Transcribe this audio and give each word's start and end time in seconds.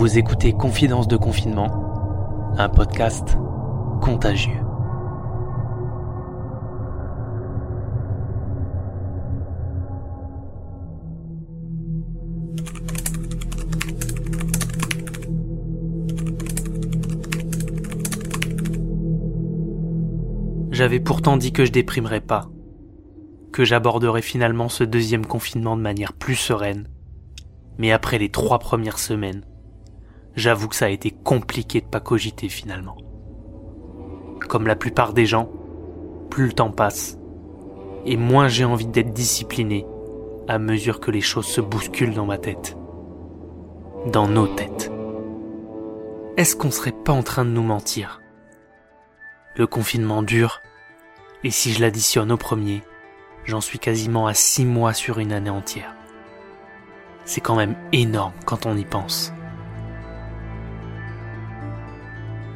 Vous 0.00 0.16
écoutez 0.16 0.54
Confidence 0.54 1.08
de 1.08 1.18
confinement, 1.18 2.54
un 2.56 2.70
podcast 2.70 3.36
contagieux. 4.00 4.54
J'avais 20.70 20.98
pourtant 20.98 21.36
dit 21.36 21.52
que 21.52 21.66
je 21.66 21.72
déprimerais 21.72 22.22
pas, 22.22 22.48
que 23.52 23.66
j'aborderais 23.66 24.22
finalement 24.22 24.70
ce 24.70 24.82
deuxième 24.82 25.26
confinement 25.26 25.76
de 25.76 25.82
manière 25.82 26.14
plus 26.14 26.36
sereine. 26.36 26.88
Mais 27.76 27.92
après 27.92 28.16
les 28.16 28.30
trois 28.30 28.58
premières 28.58 28.98
semaines, 28.98 29.44
j'avoue 30.36 30.68
que 30.68 30.76
ça 30.76 30.86
a 30.86 30.90
été 30.90 31.10
compliqué 31.10 31.80
de 31.80 31.86
pas 31.86 32.00
cogiter 32.00 32.48
finalement. 32.48 32.96
Comme 34.48 34.66
la 34.66 34.76
plupart 34.76 35.12
des 35.12 35.26
gens, 35.26 35.50
plus 36.30 36.46
le 36.46 36.52
temps 36.52 36.70
passe, 36.70 37.18
et 38.06 38.16
moins 38.16 38.48
j'ai 38.48 38.64
envie 38.64 38.86
d'être 38.86 39.12
discipliné 39.12 39.86
à 40.48 40.58
mesure 40.58 41.00
que 41.00 41.10
les 41.10 41.20
choses 41.20 41.46
se 41.46 41.60
bousculent 41.60 42.14
dans 42.14 42.26
ma 42.26 42.38
tête. 42.38 42.76
Dans 44.06 44.26
nos 44.26 44.46
têtes. 44.46 44.90
Est-ce 46.36 46.56
qu'on 46.56 46.70
serait 46.70 46.92
pas 46.92 47.12
en 47.12 47.22
train 47.22 47.44
de 47.44 47.50
nous 47.50 47.62
mentir? 47.62 48.20
Le 49.56 49.66
confinement 49.66 50.22
dure, 50.22 50.60
et 51.44 51.50
si 51.50 51.72
je 51.72 51.80
l'additionne 51.80 52.32
au 52.32 52.36
premier, 52.36 52.82
j'en 53.44 53.60
suis 53.60 53.78
quasiment 53.78 54.26
à 54.26 54.34
six 54.34 54.64
mois 54.64 54.94
sur 54.94 55.18
une 55.18 55.32
année 55.32 55.50
entière. 55.50 55.94
C'est 57.24 57.40
quand 57.40 57.56
même 57.56 57.76
énorme 57.92 58.32
quand 58.46 58.66
on 58.66 58.76
y 58.76 58.84
pense. 58.84 59.32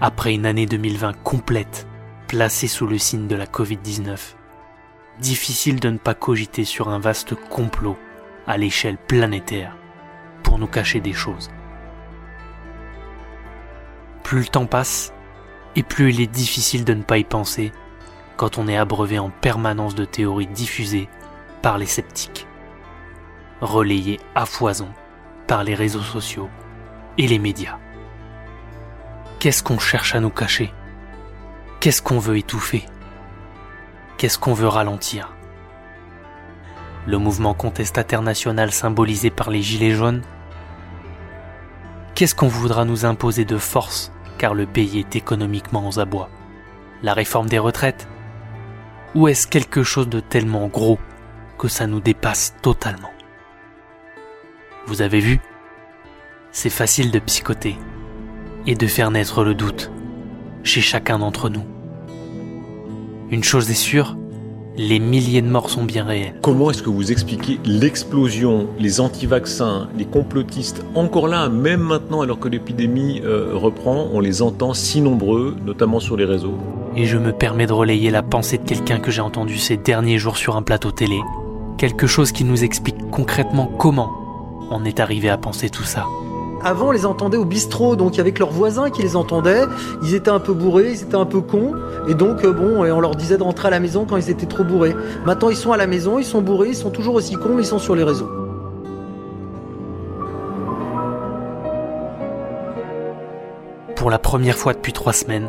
Après 0.00 0.32
une 0.32 0.46
année 0.46 0.66
2020 0.66 1.24
complète, 1.24 1.88
placée 2.28 2.68
sous 2.68 2.86
le 2.86 2.98
signe 2.98 3.26
de 3.26 3.34
la 3.34 3.46
Covid-19, 3.46 4.36
difficile 5.18 5.80
de 5.80 5.90
ne 5.90 5.98
pas 5.98 6.14
cogiter 6.14 6.64
sur 6.64 6.88
un 6.88 7.00
vaste 7.00 7.34
complot 7.34 7.98
à 8.46 8.56
l'échelle 8.58 8.96
planétaire 8.96 9.76
pour 10.44 10.60
nous 10.60 10.68
cacher 10.68 11.00
des 11.00 11.12
choses. 11.12 11.50
Plus 14.22 14.38
le 14.38 14.46
temps 14.46 14.66
passe, 14.66 15.12
et 15.74 15.82
plus 15.82 16.14
il 16.14 16.20
est 16.20 16.28
difficile 16.28 16.84
de 16.84 16.94
ne 16.94 17.02
pas 17.02 17.18
y 17.18 17.24
penser 17.24 17.72
quand 18.36 18.56
on 18.56 18.68
est 18.68 18.76
abreuvé 18.76 19.18
en 19.18 19.30
permanence 19.30 19.96
de 19.96 20.04
théories 20.04 20.46
diffusées 20.46 21.08
par 21.60 21.76
les 21.76 21.86
sceptiques, 21.86 22.46
relayées 23.60 24.20
à 24.36 24.46
foison 24.46 24.90
par 25.48 25.64
les 25.64 25.74
réseaux 25.74 26.02
sociaux 26.02 26.48
et 27.16 27.26
les 27.26 27.40
médias. 27.40 27.80
Qu'est-ce 29.38 29.62
qu'on 29.62 29.78
cherche 29.78 30.16
à 30.16 30.20
nous 30.20 30.30
cacher? 30.30 30.74
Qu'est-ce 31.78 32.02
qu'on 32.02 32.18
veut 32.18 32.38
étouffer? 32.38 32.84
Qu'est-ce 34.16 34.36
qu'on 34.36 34.52
veut 34.52 34.66
ralentir? 34.66 35.32
Le 37.06 37.18
mouvement 37.18 37.54
contestataire 37.54 38.22
national 38.22 38.72
symbolisé 38.72 39.30
par 39.30 39.50
les 39.50 39.62
Gilets 39.62 39.92
jaunes? 39.92 40.22
Qu'est-ce 42.16 42.34
qu'on 42.34 42.48
voudra 42.48 42.84
nous 42.84 43.04
imposer 43.04 43.44
de 43.44 43.58
force 43.58 44.10
car 44.38 44.54
le 44.54 44.66
pays 44.66 44.98
est 44.98 45.14
économiquement 45.14 45.86
aux 45.86 46.00
abois? 46.00 46.30
La 47.04 47.14
réforme 47.14 47.48
des 47.48 47.60
retraites? 47.60 48.08
Ou 49.14 49.28
est-ce 49.28 49.46
quelque 49.46 49.84
chose 49.84 50.08
de 50.08 50.18
tellement 50.18 50.66
gros 50.66 50.98
que 51.58 51.68
ça 51.68 51.86
nous 51.86 52.00
dépasse 52.00 52.56
totalement? 52.60 53.12
Vous 54.88 55.00
avez 55.00 55.20
vu? 55.20 55.38
C'est 56.50 56.70
facile 56.70 57.12
de 57.12 57.20
psychoter 57.20 57.78
et 58.66 58.74
de 58.74 58.86
faire 58.86 59.10
naître 59.10 59.44
le 59.44 59.54
doute 59.54 59.90
chez 60.62 60.80
chacun 60.80 61.18
d'entre 61.18 61.48
nous. 61.48 61.64
Une 63.30 63.44
chose 63.44 63.70
est 63.70 63.74
sûre, 63.74 64.16
les 64.78 65.00
milliers 65.00 65.42
de 65.42 65.48
morts 65.48 65.70
sont 65.70 65.84
bien 65.84 66.04
réels. 66.04 66.34
Comment 66.40 66.70
est-ce 66.70 66.82
que 66.84 66.88
vous 66.88 67.10
expliquez 67.10 67.58
l'explosion, 67.64 68.68
les 68.78 69.00
anti-vaccins, 69.00 69.88
les 69.98 70.04
complotistes, 70.04 70.84
encore 70.94 71.26
là, 71.26 71.48
même 71.48 71.80
maintenant 71.80 72.20
alors 72.20 72.38
que 72.38 72.48
l'épidémie 72.48 73.20
euh, 73.24 73.50
reprend, 73.54 74.08
on 74.12 74.20
les 74.20 74.40
entend 74.40 74.74
si 74.74 75.00
nombreux, 75.00 75.56
notamment 75.66 75.98
sur 75.98 76.16
les 76.16 76.24
réseaux? 76.24 76.54
Et 76.96 77.06
je 77.06 77.18
me 77.18 77.32
permets 77.32 77.66
de 77.66 77.72
relayer 77.72 78.10
la 78.10 78.22
pensée 78.22 78.58
de 78.58 78.62
quelqu'un 78.62 79.00
que 79.00 79.10
j'ai 79.10 79.20
entendu 79.20 79.58
ces 79.58 79.76
derniers 79.76 80.18
jours 80.18 80.36
sur 80.36 80.56
un 80.56 80.62
plateau 80.62 80.92
télé. 80.92 81.20
Quelque 81.76 82.06
chose 82.06 82.30
qui 82.30 82.44
nous 82.44 82.62
explique 82.62 83.10
concrètement 83.10 83.66
comment 83.66 84.12
on 84.70 84.84
est 84.84 85.00
arrivé 85.00 85.28
à 85.28 85.38
penser 85.38 85.70
tout 85.70 85.84
ça. 85.84 86.06
Avant, 86.62 86.90
les 86.90 87.06
entendait 87.06 87.36
au 87.36 87.44
bistrot, 87.44 87.94
donc 87.94 88.18
avec 88.18 88.38
leurs 88.38 88.50
voisins 88.50 88.90
qui 88.90 89.02
les 89.02 89.16
entendaient. 89.16 89.64
Ils 90.02 90.14
étaient 90.14 90.30
un 90.30 90.40
peu 90.40 90.52
bourrés, 90.52 90.90
ils 90.90 91.02
étaient 91.02 91.14
un 91.14 91.26
peu 91.26 91.40
cons, 91.40 91.74
et 92.08 92.14
donc 92.14 92.44
euh, 92.44 92.52
bon, 92.52 92.82
on 92.82 93.00
leur 93.00 93.14
disait 93.14 93.38
de 93.38 93.42
rentrer 93.42 93.68
à 93.68 93.70
la 93.70 93.80
maison 93.80 94.04
quand 94.04 94.16
ils 94.16 94.30
étaient 94.30 94.46
trop 94.46 94.64
bourrés. 94.64 94.94
Maintenant, 95.24 95.50
ils 95.50 95.56
sont 95.56 95.72
à 95.72 95.76
la 95.76 95.86
maison, 95.86 96.18
ils 96.18 96.24
sont 96.24 96.42
bourrés, 96.42 96.70
ils 96.70 96.76
sont 96.76 96.90
toujours 96.90 97.14
aussi 97.14 97.34
cons, 97.36 97.54
mais 97.54 97.62
ils 97.62 97.66
sont 97.66 97.78
sur 97.78 97.94
les 97.94 98.04
réseaux. 98.04 98.28
Pour 103.94 104.10
la 104.10 104.18
première 104.18 104.56
fois 104.56 104.74
depuis 104.74 104.92
trois 104.92 105.12
semaines, 105.12 105.48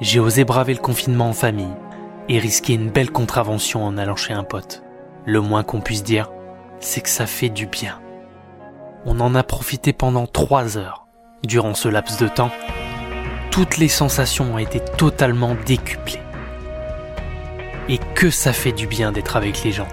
j'ai 0.00 0.18
osé 0.18 0.44
braver 0.44 0.74
le 0.74 0.80
confinement 0.80 1.28
en 1.28 1.34
famille 1.34 1.74
et 2.28 2.38
risquer 2.38 2.74
une 2.74 2.88
belle 2.88 3.10
contravention 3.10 3.84
en 3.84 3.96
allant 3.96 4.16
chez 4.16 4.32
un 4.32 4.44
pote. 4.44 4.82
Le 5.26 5.40
moins 5.40 5.62
qu'on 5.62 5.80
puisse 5.80 6.02
dire, 6.02 6.30
c'est 6.80 7.00
que 7.00 7.08
ça 7.08 7.26
fait 7.26 7.48
du 7.48 7.66
bien. 7.66 8.00
On 9.04 9.18
en 9.18 9.34
a 9.34 9.42
profité 9.42 9.92
pendant 9.92 10.28
trois 10.28 10.78
heures. 10.78 11.06
Durant 11.44 11.74
ce 11.74 11.88
laps 11.88 12.18
de 12.18 12.28
temps, 12.28 12.52
toutes 13.50 13.76
les 13.76 13.88
sensations 13.88 14.54
ont 14.54 14.58
été 14.58 14.78
totalement 14.78 15.56
décuplées. 15.66 16.20
Et 17.88 17.98
que 18.14 18.30
ça 18.30 18.52
fait 18.52 18.70
du 18.70 18.86
bien 18.86 19.10
d'être 19.10 19.36
avec 19.36 19.64
les 19.64 19.72
gens. 19.72 19.88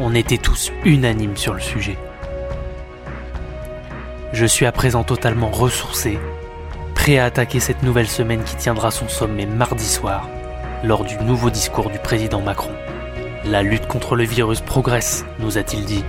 On 0.00 0.12
était 0.12 0.38
tous 0.38 0.72
unanimes 0.84 1.36
sur 1.36 1.54
le 1.54 1.60
sujet. 1.60 1.96
Je 4.32 4.46
suis 4.46 4.66
à 4.66 4.72
présent 4.72 5.04
totalement 5.04 5.50
ressourcé, 5.50 6.18
prêt 6.96 7.18
à 7.18 7.26
attaquer 7.26 7.60
cette 7.60 7.84
nouvelle 7.84 8.08
semaine 8.08 8.42
qui 8.42 8.56
tiendra 8.56 8.90
son 8.90 9.08
sommet 9.08 9.46
mardi 9.46 9.86
soir, 9.86 10.28
lors 10.82 11.04
du 11.04 11.16
nouveau 11.18 11.50
discours 11.50 11.90
du 11.90 12.00
président 12.00 12.40
Macron. 12.40 12.72
La 13.44 13.62
lutte 13.62 13.86
contre 13.86 14.16
le 14.16 14.24
virus 14.24 14.60
progresse, 14.60 15.24
nous 15.38 15.58
a-t-il 15.58 15.84
dit. 15.84 16.04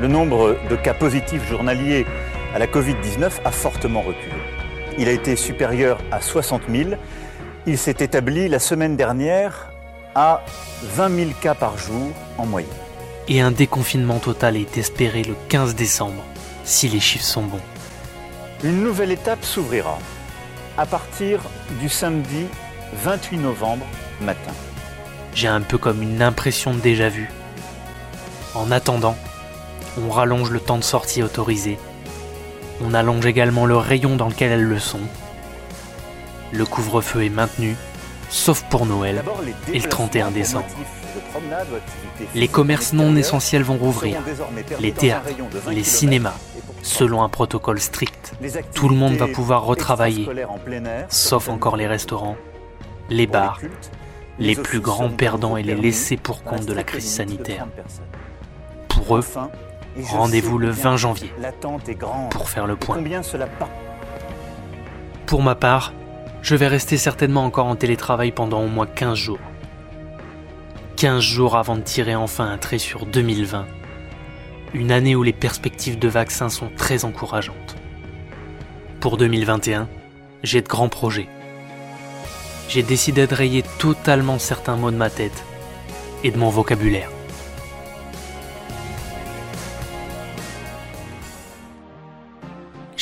Le 0.00 0.08
nombre 0.08 0.56
de 0.68 0.76
cas 0.76 0.94
positifs 0.94 1.48
journaliers 1.48 2.06
à 2.54 2.58
la 2.58 2.66
Covid-19 2.66 3.30
a 3.44 3.50
fortement 3.50 4.02
reculé. 4.02 4.34
Il 4.98 5.08
a 5.08 5.12
été 5.12 5.36
supérieur 5.36 5.98
à 6.10 6.20
60 6.20 6.62
000. 6.70 6.90
Il 7.66 7.78
s'est 7.78 7.96
établi 8.00 8.48
la 8.48 8.58
semaine 8.58 8.96
dernière 8.96 9.72
à 10.14 10.44
20 10.82 11.16
000 11.16 11.30
cas 11.40 11.54
par 11.54 11.78
jour 11.78 12.10
en 12.38 12.46
moyenne. 12.46 12.70
Et 13.28 13.40
un 13.40 13.52
déconfinement 13.52 14.18
total 14.18 14.56
est 14.56 14.76
espéré 14.76 15.22
le 15.22 15.34
15 15.48 15.74
décembre, 15.74 16.24
si 16.64 16.88
les 16.88 17.00
chiffres 17.00 17.24
sont 17.24 17.44
bons. 17.44 17.60
Une 18.64 18.82
nouvelle 18.82 19.12
étape 19.12 19.44
s'ouvrira 19.44 19.98
à 20.76 20.86
partir 20.86 21.40
du 21.80 21.88
samedi 21.88 22.46
28 23.04 23.38
novembre 23.38 23.86
matin. 24.20 24.52
J'ai 25.34 25.48
un 25.48 25.60
peu 25.60 25.78
comme 25.78 26.02
une 26.02 26.20
impression 26.20 26.74
de 26.74 26.80
déjà 26.80 27.08
vu. 27.08 27.30
En 28.54 28.70
attendant, 28.70 29.16
on 29.98 30.10
rallonge 30.10 30.50
le 30.50 30.60
temps 30.60 30.78
de 30.78 30.84
sortie 30.84 31.22
autorisé. 31.22 31.78
On 32.82 32.94
allonge 32.94 33.26
également 33.26 33.66
le 33.66 33.76
rayon 33.76 34.16
dans 34.16 34.28
lequel 34.28 34.52
elles 34.52 34.64
le 34.64 34.78
sont. 34.78 35.00
Le 36.52 36.64
couvre-feu 36.64 37.24
est 37.24 37.30
maintenu, 37.30 37.76
sauf 38.28 38.62
pour 38.64 38.86
Noël 38.86 39.22
et 39.72 39.78
le 39.78 39.88
31 39.88 40.30
décembre. 40.30 40.66
Les 42.34 42.48
commerces 42.48 42.92
non 42.92 43.14
essentiels 43.16 43.62
vont 43.62 43.76
rouvrir, 43.76 44.20
les 44.80 44.92
théâtres, 44.92 45.30
les 45.70 45.84
cinémas, 45.84 46.36
selon 46.82 47.22
un 47.22 47.28
protocole 47.28 47.80
strict. 47.80 48.34
Tout 48.74 48.88
le 48.88 48.96
monde 48.96 49.14
va 49.14 49.28
pouvoir 49.28 49.64
retravailler, 49.64 50.28
sauf 51.08 51.48
encore 51.48 51.76
les 51.76 51.86
restaurants, 51.86 52.36
les 53.08 53.26
bars, 53.26 53.60
les 54.38 54.56
plus 54.56 54.80
grands 54.80 55.10
perdants 55.10 55.56
et 55.56 55.62
les 55.62 55.74
laissés 55.74 56.16
pour 56.16 56.42
compte 56.42 56.66
de 56.66 56.72
la 56.72 56.82
crise 56.82 57.08
sanitaire. 57.08 57.66
Pour 58.88 59.18
eux, 59.18 59.24
Rendez-vous 60.00 60.58
le 60.58 60.70
20 60.70 60.96
janvier 60.96 61.30
pour 62.30 62.48
faire 62.48 62.66
le 62.66 62.76
point. 62.76 62.98
Pour 65.26 65.42
ma 65.42 65.54
part, 65.54 65.92
je 66.42 66.56
vais 66.56 66.66
rester 66.66 66.96
certainement 66.96 67.44
encore 67.44 67.66
en 67.66 67.76
télétravail 67.76 68.32
pendant 68.32 68.62
au 68.62 68.68
moins 68.68 68.86
15 68.86 69.16
jours. 69.16 69.38
15 70.96 71.20
jours 71.20 71.56
avant 71.56 71.76
de 71.76 71.82
tirer 71.82 72.14
enfin 72.14 72.50
un 72.50 72.58
trait 72.58 72.78
sur 72.78 73.06
2020. 73.06 73.66
Une 74.74 74.92
année 74.92 75.14
où 75.14 75.22
les 75.22 75.32
perspectives 75.32 75.98
de 75.98 76.08
vaccins 76.08 76.48
sont 76.48 76.70
très 76.76 77.04
encourageantes. 77.04 77.76
Pour 79.00 79.16
2021, 79.16 79.88
j'ai 80.42 80.62
de 80.62 80.68
grands 80.68 80.88
projets. 80.88 81.28
J'ai 82.68 82.82
décidé 82.82 83.26
de 83.26 83.34
rayer 83.34 83.62
totalement 83.78 84.38
certains 84.38 84.76
mots 84.76 84.90
de 84.90 84.96
ma 84.96 85.10
tête 85.10 85.44
et 86.24 86.30
de 86.30 86.38
mon 86.38 86.48
vocabulaire. 86.48 87.10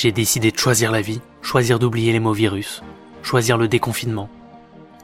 J'ai 0.02 0.12
décidé 0.12 0.50
de 0.50 0.56
choisir 0.56 0.92
la 0.92 1.02
vie, 1.02 1.20
choisir 1.42 1.78
d'oublier 1.78 2.10
les 2.12 2.20
mots 2.20 2.32
virus, 2.32 2.82
choisir 3.22 3.58
le 3.58 3.68
déconfinement, 3.68 4.30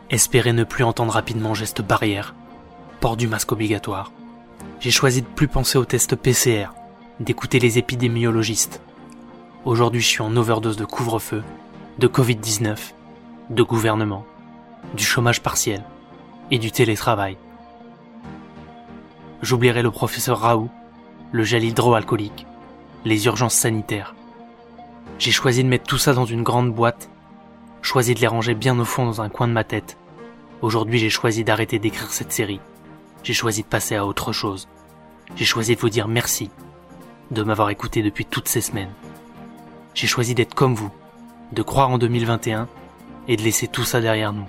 espérer 0.09 0.55
ne 0.55 0.65
plus 0.65 0.85
entendre 0.85 1.13
rapidement 1.13 1.53
gestes 1.53 1.83
barrières, 1.83 2.35
port 3.01 3.19
du 3.19 3.29
masque 3.29 3.53
obligatoire. 3.53 4.11
J'ai 4.81 4.91
choisi 4.91 5.21
de 5.21 5.27
plus 5.27 5.49
penser 5.49 5.77
aux 5.77 5.85
tests 5.85 6.17
PCR, 6.17 6.69
d'écouter 7.21 7.59
les 7.59 7.77
épidémiologistes. 7.77 8.81
Aujourd'hui, 9.67 10.01
je 10.01 10.07
suis 10.07 10.23
en 10.23 10.35
overdose 10.35 10.79
de 10.79 10.87
couvre-feu, 10.87 11.45
de 11.99 12.09
Covid-19, 12.09 12.79
de 13.51 13.63
gouvernement, 13.63 14.25
du 14.95 15.05
chômage 15.05 15.43
partiel 15.43 15.85
et 16.51 16.59
du 16.59 16.73
télétravail. 16.73 17.37
J'oublierai 19.43 19.83
le 19.83 19.91
professeur 19.91 20.39
Raoult, 20.39 20.71
le 21.33 21.45
gel 21.45 21.65
hydroalcoolique, 21.65 22.47
les 23.05 23.27
urgences 23.27 23.57
sanitaires. 23.57 24.15
J'ai 25.19 25.33
choisi 25.33 25.65
de 25.65 25.69
mettre 25.69 25.87
tout 25.87 25.99
ça 25.99 26.13
dans 26.13 26.27
une 26.27 26.43
grande 26.43 26.73
boîte, 26.73 27.09
choisi 27.81 28.15
de 28.15 28.21
les 28.21 28.27
ranger 28.27 28.55
bien 28.55 28.79
au 28.79 28.85
fond 28.85 29.07
dans 29.07 29.23
un 29.23 29.31
coin 29.31 29.49
de 29.49 29.53
ma 29.53 29.65
tête. 29.65 29.97
Aujourd'hui, 30.61 30.99
j'ai 30.99 31.11
choisi 31.11 31.43
d'arrêter 31.43 31.79
d'écrire 31.79 32.11
cette 32.13 32.33
série. 32.33 32.61
J'ai 33.23 33.33
choisi 33.33 33.63
de 33.63 33.67
passer 33.67 33.97
à 33.97 34.05
autre 34.05 34.33
chose. 34.33 34.69
J'ai 35.35 35.47
choisi 35.47 35.75
de 35.75 35.81
vous 35.81 35.89
dire 35.89 36.07
merci 36.07 36.51
de 37.31 37.43
m'avoir 37.43 37.71
écouté 37.71 38.03
depuis 38.03 38.27
toutes 38.27 38.49
ces 38.49 38.61
semaines. 38.61 38.93
J'ai 39.95 40.07
choisi 40.07 40.35
d'être 40.35 40.55
comme 40.55 40.75
vous, 40.75 40.93
de 41.53 41.63
croire 41.63 41.91
en 41.91 41.99
2021 41.99 42.69
et 43.27 43.37
de 43.37 43.43
laisser 43.43 43.69
tout 43.69 43.85
ça 43.85 44.01
derrière 44.01 44.33
nous. 44.33 44.47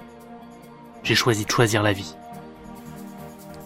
J'ai 1.04 1.16
choisi 1.16 1.46
de 1.46 1.52
choisir 1.52 1.82
la 1.82 1.94
vie. 1.94 2.16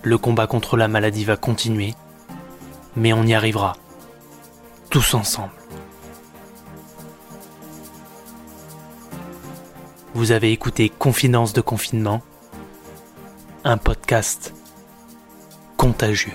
Le 0.04 0.18
combat 0.18 0.48
contre 0.48 0.78
la 0.78 0.88
maladie 0.88 1.26
va 1.26 1.36
continuer, 1.36 1.96
mais 2.96 3.12
on 3.12 3.24
y 3.24 3.34
arrivera. 3.34 3.74
Tous 4.90 5.14
ensemble. 5.14 5.52
Vous 10.14 10.32
avez 10.32 10.52
écouté 10.52 10.90
Confidence 10.90 11.54
de 11.54 11.62
confinement, 11.62 12.22
un 13.64 13.78
podcast 13.78 14.54
contagieux. 15.78 16.34